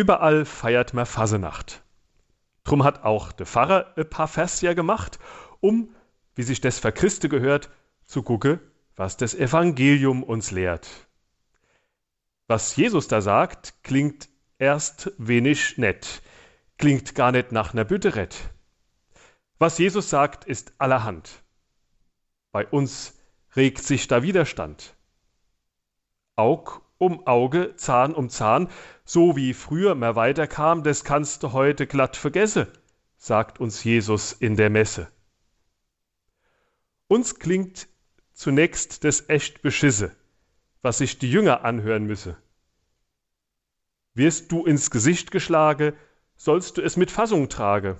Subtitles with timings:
[0.00, 1.82] Überall feiert man Fasenacht.
[2.64, 5.18] Drum hat auch der Pfarrer ein paar Versja gemacht,
[5.60, 5.94] um,
[6.34, 7.68] wie sich das für Christe gehört,
[8.06, 8.60] zu gucken,
[8.96, 10.88] was das Evangelium uns lehrt.
[12.46, 16.22] Was Jesus da sagt, klingt erst wenig nett,
[16.78, 18.36] klingt gar nicht nach ner Bütterett.
[19.58, 21.42] Was Jesus sagt, ist allerhand.
[22.52, 23.18] Bei uns
[23.54, 24.96] regt sich da Widerstand.
[26.36, 28.68] Aug um Auge, Zahn um Zahn,
[29.12, 32.68] so wie früher mehr weiterkam, das kannst du heute glatt vergessen,
[33.16, 35.10] sagt uns Jesus in der Messe.
[37.08, 37.88] Uns klingt
[38.32, 40.14] zunächst das echt beschisse,
[40.80, 42.36] was sich die Jünger anhören müsse.
[44.14, 45.96] Wirst du ins Gesicht geschlage,
[46.36, 47.98] sollst du es mit Fassung trage.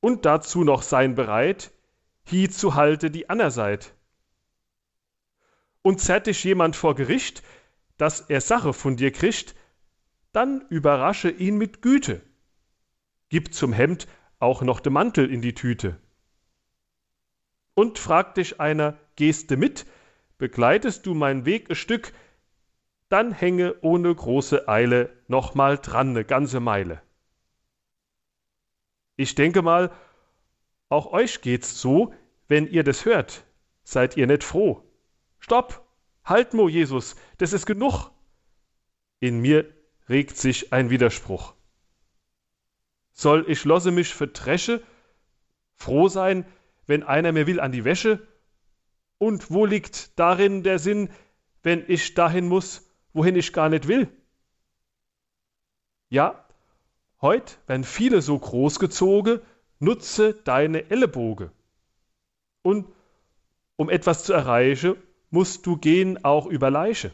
[0.00, 1.70] Und dazu noch sein bereit,
[2.24, 3.90] hie zu halte die Anerseite.
[5.82, 7.44] Und zerrt dich jemand vor Gericht,
[7.96, 9.54] dass er Sache von dir kriegt,
[10.32, 12.22] dann überrasche ihn mit Güte.
[13.28, 14.06] Gib zum Hemd
[14.38, 16.00] auch noch den Mantel in die Tüte.
[17.74, 19.86] Und fragt dich einer, gehst du mit,
[20.38, 22.12] begleitest du mein Weg ein Stück,
[23.08, 27.02] dann hänge ohne große Eile nochmal dran ne ganze Meile.
[29.16, 29.92] Ich denke mal,
[30.88, 32.14] auch euch geht's so,
[32.48, 33.44] wenn ihr das hört,
[33.82, 34.82] seid ihr nicht froh.
[35.38, 35.86] Stopp!
[36.24, 38.10] Halt, Mo Jesus, das ist genug.
[39.20, 39.72] In mir
[40.10, 41.54] regt sich ein Widerspruch.
[43.12, 44.82] Soll ich losse mich für Tresche,
[45.76, 46.44] froh sein,
[46.86, 48.26] wenn einer mir will an die Wäsche?
[49.18, 51.10] Und wo liegt darin der Sinn,
[51.62, 54.08] wenn ich dahin muss, wohin ich gar nicht will?
[56.08, 56.44] Ja,
[57.22, 59.40] heut, wenn viele so großgezogen,
[59.78, 61.52] nutze deine Ellenboge.
[62.62, 62.92] Und
[63.76, 64.96] um etwas zu erreichen,
[65.30, 67.12] musst du gehen auch über Leiche.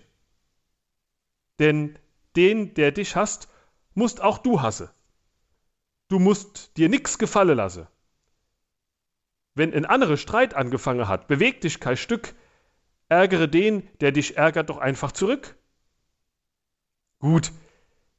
[1.59, 1.99] Denn
[2.37, 3.49] den, der dich hasst,
[3.95, 4.91] musst auch du hasse.
[6.09, 7.89] Du musst dir nix gefallen lassen.
[9.55, 12.35] Wenn ein anderer Streit angefangen hat, beweg dich kein Stück,
[13.09, 15.57] ärgere den, der dich ärgert, doch einfach zurück.
[17.19, 17.53] Gut,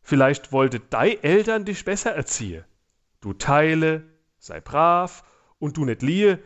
[0.01, 2.65] vielleicht wollte dei Eltern dich besser erziehen.
[3.19, 4.03] Du teile,
[4.39, 5.23] sei brav
[5.59, 6.41] und du nicht liehe,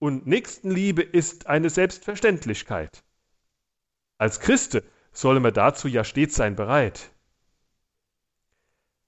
[0.00, 3.02] und Nächstenliebe ist eine Selbstverständlichkeit.
[4.16, 4.84] Als Christe
[5.20, 7.10] solle man dazu ja stets sein bereit.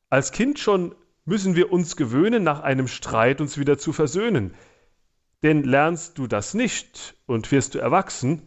[0.08, 4.56] Als Kind schon müssen wir uns gewöhnen, nach einem Streit uns wieder zu versöhnen.
[5.44, 8.42] Denn lernst du das nicht und wirst du erwachsen,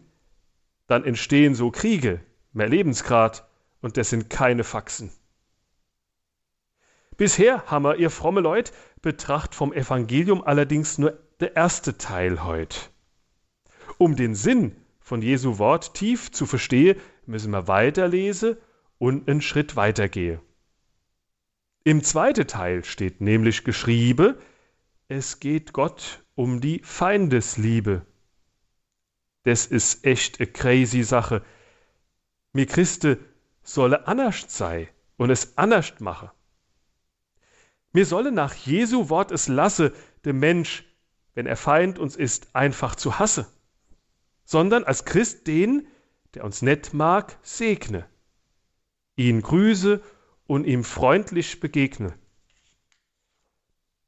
[0.88, 2.20] dann entstehen so Kriege,
[2.52, 3.48] mehr Lebensgrad,
[3.80, 5.10] und das sind keine Faxen.
[7.16, 12.78] Bisher wir, ihr fromme Leut, Betracht vom Evangelium allerdings nur der erste Teil heute.
[13.96, 16.98] Um den Sinn von Jesu Wort tief zu verstehen,
[17.28, 18.56] müssen wir weiterlesen
[18.98, 20.40] und einen Schritt weitergehen.
[21.84, 24.36] Im zweiten Teil steht nämlich geschrieben,
[25.08, 28.06] es geht Gott um die Feindesliebe.
[29.42, 31.44] Das ist echt eine crazy Sache.
[32.52, 33.18] Mir Christe
[33.62, 36.32] solle anders sei und es anders mache.
[37.92, 39.92] Mir solle nach Jesu Wort es lasse,
[40.24, 40.84] dem Mensch
[41.34, 43.46] wenn er Feind uns ist, einfach zu hasse,
[44.44, 45.86] sondern als Christ den,
[46.34, 48.06] der uns nett mag, segne,
[49.16, 50.02] ihn grüße
[50.46, 52.14] und ihm freundlich begegne.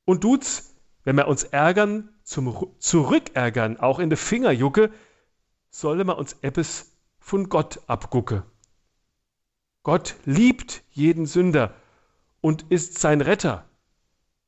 [0.04, 4.90] Und tut's, wenn wir uns ärgern, zum Zurückärgern, auch in de Fingerjucke,
[5.70, 8.44] solle man uns ebbes von Gott abgucke.
[9.82, 11.74] Gott liebt jeden Sünder
[12.40, 13.68] und ist sein Retter.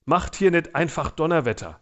[0.04, 1.80] Macht hier nicht einfach Donnerwetter.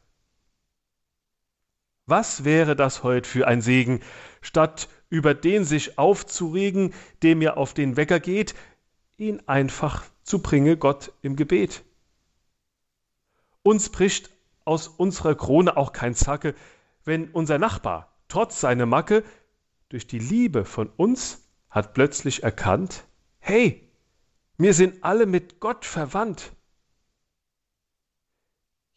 [2.09, 4.00] Was wäre das heute für ein Segen,
[4.41, 6.94] statt über den sich aufzuregen,
[7.25, 8.55] dem ihr auf den Wecker geht,
[9.17, 11.84] ihn einfach zu bringe Gott im Gebet.
[13.65, 14.31] Uns bricht
[14.65, 16.55] aus unserer Krone auch kein Zacke,
[17.05, 19.25] wenn unser Nachbar, trotz seiner Macke,
[19.88, 23.05] durch die Liebe von uns hat plötzlich erkannt,
[23.38, 23.88] hey,
[24.59, 26.52] wir sind alle mit Gott verwandt.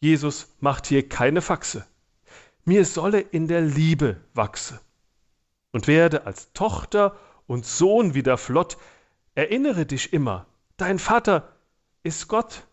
[0.00, 1.89] Jesus macht hier keine Faxe
[2.70, 4.80] mir solle in der Liebe wachse
[5.72, 7.18] und werde als Tochter
[7.48, 8.78] und Sohn wieder flott.
[9.34, 10.46] Erinnere dich immer,
[10.76, 11.56] dein Vater
[12.04, 12.68] ist Gott.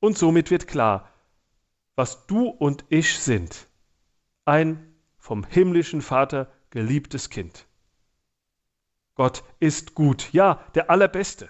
[0.00, 1.08] Und somit wird klar,
[1.94, 3.68] was du und ich sind.
[4.44, 7.66] Ein vom himmlischen Vater geliebtes Kind.
[9.14, 11.48] Gott ist gut, ja, der Allerbeste.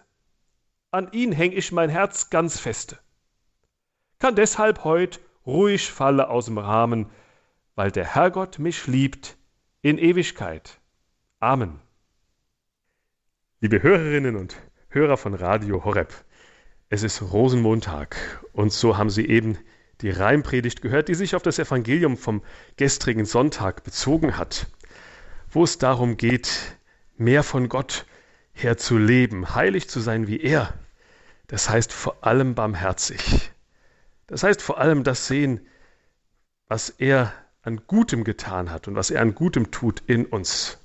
[0.93, 2.97] An ihn häng ich mein Herz ganz feste.
[4.21, 7.07] Kann deshalb heut ruhig falle aus dem Rahmen,
[7.75, 9.37] weil der Herrgott mich liebt
[9.81, 10.81] in Ewigkeit.
[11.39, 11.81] Amen.
[13.61, 14.57] Liebe Hörerinnen und
[14.89, 16.13] Hörer von Radio Horeb.
[16.89, 18.17] Es ist Rosenmontag
[18.53, 19.59] und so haben Sie eben
[20.01, 22.43] die Reimpredigt gehört, die sich auf das Evangelium vom
[22.77, 24.67] gestrigen Sonntag bezogen hat,
[25.51, 26.77] wo es darum geht,
[27.17, 28.07] mehr von Gott
[28.53, 30.75] her zu leben, heilig zu sein wie er.
[31.47, 33.51] Das heißt vor allem barmherzig.
[34.27, 35.61] Das heißt vor allem das sehen,
[36.69, 37.33] was er
[37.63, 40.79] an Gutem getan hat und was er an Gutem tut in uns.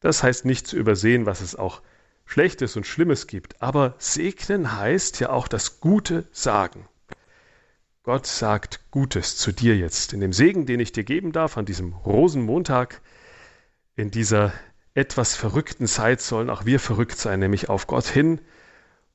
[0.00, 1.82] Das heißt nicht zu übersehen, was es auch
[2.24, 6.88] Schlechtes und Schlimmes gibt, aber segnen heißt ja auch das Gute sagen.
[8.02, 10.12] Gott sagt Gutes zu dir jetzt.
[10.12, 13.00] In dem Segen, den ich dir geben darf an diesem Rosenmontag,
[13.96, 14.52] in dieser
[14.94, 18.40] etwas verrückten Zeit sollen auch wir verrückt sein, nämlich auf Gott hin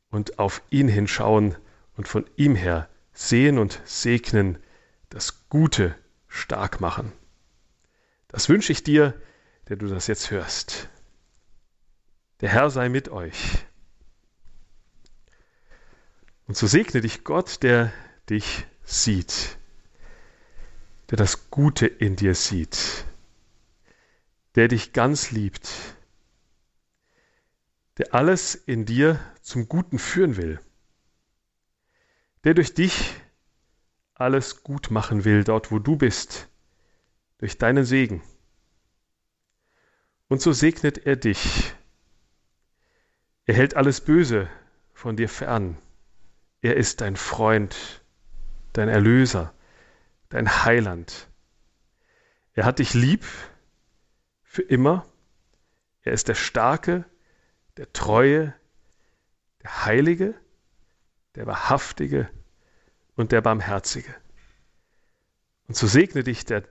[0.10, 1.56] und auf ihn hinschauen
[1.96, 4.58] und von ihm her sehen und segnen,
[5.10, 5.96] das Gute
[6.28, 7.12] stark machen.
[8.28, 9.20] Das wünsche ich dir,
[9.68, 10.90] der du das jetzt hörst.
[12.40, 13.66] Der Herr sei mit euch.
[16.48, 17.94] Und so segne dich Gott, der
[18.30, 19.58] dich sieht,
[21.10, 23.06] der das Gute in dir sieht,
[24.56, 25.70] der dich ganz liebt,
[27.98, 30.60] der alles in dir zum Guten führen will,
[32.44, 33.16] der durch dich
[34.14, 36.48] alles gut machen will, dort wo du bist,
[37.38, 38.22] durch deinen Segen.
[40.28, 41.74] Und so segnet er dich.
[43.46, 44.50] Er hält alles Böse
[44.94, 45.78] von dir fern.
[46.62, 48.02] Er ist dein Freund
[48.74, 49.54] dein Erlöser,
[50.30, 51.28] dein Heiland.
[52.54, 53.26] Er hat dich lieb
[54.44, 55.06] für immer.
[56.02, 57.06] Er ist der Starke,
[57.78, 58.54] der Treue,
[59.64, 60.34] der Heilige,
[61.36, 62.30] der Wahrhaftige
[63.16, 64.14] und der Barmherzige.
[65.68, 66.64] Und so segne dich der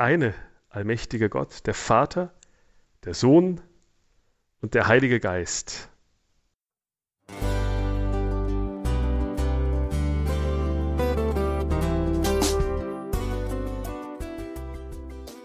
[0.00, 0.34] eine
[0.68, 2.34] allmächtige Gott, der Vater,
[3.04, 3.60] der Sohn
[4.60, 5.88] und der Heilige Geist.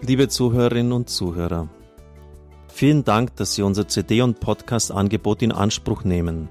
[0.00, 1.68] Liebe Zuhörerinnen und Zuhörer,
[2.68, 6.50] vielen Dank, dass Sie unser CD- und Podcast-Angebot in Anspruch nehmen.